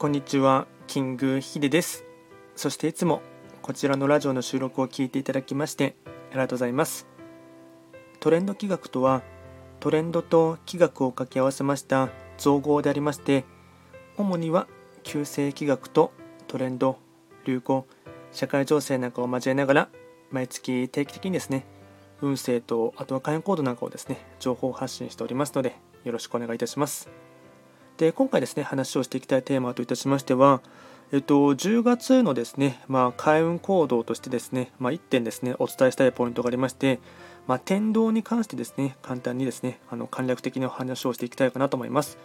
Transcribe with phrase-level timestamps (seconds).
[0.00, 2.04] こんにちは、キングヒデです。
[2.54, 3.20] そしていつも
[3.62, 7.08] こちらのラジオの収録を聞いていただきましてありがとうございます。
[8.20, 9.22] トレンド企画とは、
[9.80, 13.44] トレンドと企画を掛け合わせました造語でありまして、
[14.16, 14.68] 主には
[15.02, 16.12] 旧世企画と
[16.46, 17.00] トレンド、
[17.44, 17.84] 流行、
[18.30, 19.88] 社会情勢なんかを交えながら、
[20.30, 21.66] 毎月定期的にですね、
[22.22, 25.74] 運勢とあとは会員コードなんかをですね、情報発信しておりますので、
[26.04, 27.10] よろしくお願いいたします。
[27.98, 30.60] で今回ですね話をしていきたいテーマといたしましては、
[31.12, 37.00] えっと、10月のですね、まあ、開運行動としてですね、まあ、1点ですねお伝えしたいポイントがありまして、
[37.48, 42.18] まあ、天道に関してですね簡単にですねあの簡略的なお話をしていきたいかなと思います。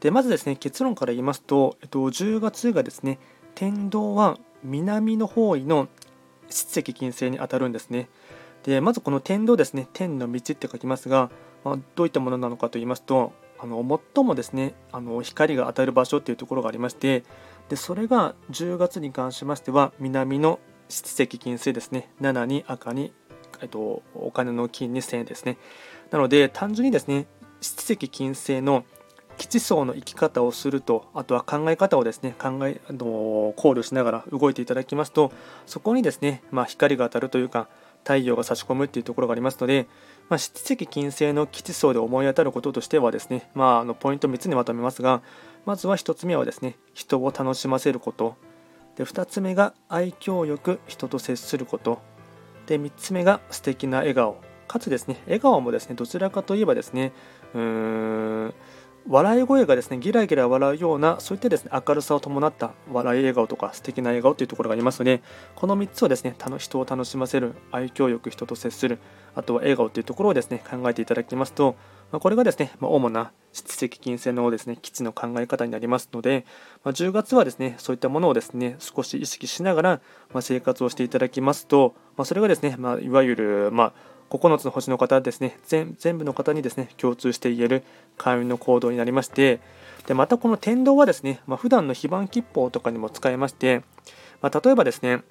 [0.00, 3.20] でまずですね結論から言いますと、えっと、10月がですね
[3.54, 5.86] 天道は南の方位の
[6.50, 8.08] 七石金星に当たるんですね。
[8.64, 11.30] でまずこの天道ですね天の道って書きますが、
[11.64, 17.22] まあ、どういったものなのかと言いますとあの最もですねあの光が当たる場所っていうところがありまして
[17.68, 23.12] でそれが10月に関しましては南の七石金星ですね7に赤に、
[23.60, 25.56] えっと、お金の金に1000ですね。
[26.10, 27.26] なので単純にですね
[27.60, 28.84] 七石金星の
[29.38, 35.32] 基地層の生き方をするとあとは考え方をですね考えあの考慮しながら動いていただきますと
[35.66, 37.68] そこにですね、まあ、光が当たるというか
[38.04, 39.86] 太陽が差し込むっていうところがありますので、
[40.28, 45.22] まあ、七石金星の基地層で思い当たることとしてはですね、まあ、あのポイント3つにまとめますが
[45.64, 48.36] まずは1つ目はですね人を楽しませること。
[48.96, 52.00] で2つ目が愛嬌よく人と接すること。
[52.66, 54.36] で3つ目が素敵な笑顔。
[54.68, 57.12] かつですね笑顔もですねどちらかといえばですね
[57.54, 58.31] うーん
[59.08, 65.22] 笑い声がですねギラギラ笑うようなそういったですね明るさを伴った笑い笑顔とか素敵な笑顔というところがありますので
[65.56, 68.98] この3つをですね人を楽しませる愛嬌よく人と接する
[69.34, 71.76] あとは笑顔というところをですね考えていただきますと、
[72.12, 76.44] まあ、これがですね、まあ、主な質的金星のですね基地の考え方になりますので、
[76.84, 80.00] まあ、10月はですねそういったものをですね少し意識しながら、
[80.32, 83.92] ま生活をしていただきますと、まそれがですね、まいわゆるまあ
[84.38, 85.58] 9つの星の方ですね。
[85.66, 87.84] 全部の方にですね共通して言える
[88.16, 89.60] 開運の行動になりまして
[90.06, 93.82] でまたこの天道はですね、まあ、普段の非番吉報とかにも使えまして、
[94.40, 95.22] まあ、例えばですね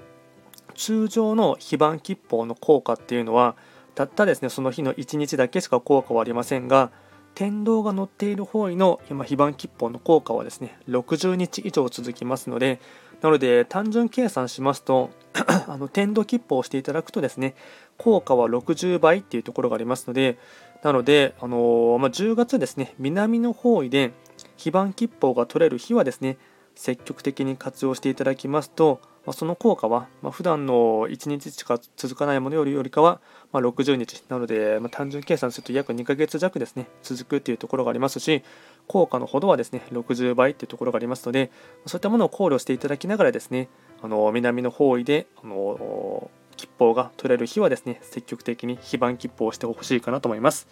[0.75, 3.55] 通常の非番吉報の効果っていうのは
[3.95, 6.91] たったですねその日の1日だけしか効果はありませんが
[7.35, 12.79] 天道が載っている方位の今非番吉報の効果はですね60日以上続きますので
[13.21, 15.11] なので単純計算しますと
[15.67, 17.55] あの点度切符をしていただくとですね
[17.97, 20.37] 効果は60倍っていうところがありますので
[20.83, 24.13] なので、あのー、まあ、10月ですね南の方位で
[24.57, 26.37] 非番切符が取れる日はですね
[26.75, 33.21] 積極的に活用していただきますとまあ、その効果は、まあ、普段の1日しか続かないものよりよりかは、
[33.51, 38.43] まあ、60日なので、まあ、単純計算すると約2ヶ月弱ですね続くっていうところがありますし
[38.87, 41.51] 効果のほどはですね60倍っていうところがありますので
[41.85, 43.69] そういったものを考慮していただきながらですね
[44.01, 50.67] あの南の方位であの吉報が取れる日はですね積極的に非番吉報をしてほしいかなと思います。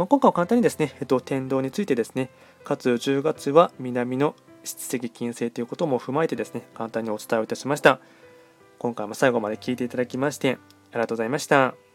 [0.00, 2.30] まあ、今回は簡単にですね、えっと、天道についてですね、
[2.64, 8.00] かつ10月は南の質的金星ということも踏まえてですね、簡単にお伝えをいたしました。
[8.78, 10.58] 今回も最後まで聞いていただきまして、
[10.92, 11.89] ありがとうございました。